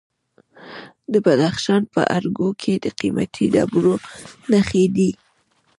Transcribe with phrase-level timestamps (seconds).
[1.11, 3.95] د بدخشان په ارګو کې د قیمتي ډبرو
[4.51, 5.11] نښې دي.